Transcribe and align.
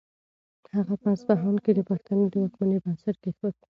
هغه 0.75 0.93
په 1.01 1.07
اصفهان 1.15 1.55
کې 1.63 1.71
د 1.73 1.79
پښتنو 1.89 2.23
د 2.31 2.35
واکمنۍ 2.41 2.77
بنسټ 2.83 3.15
کېښود. 3.23 3.53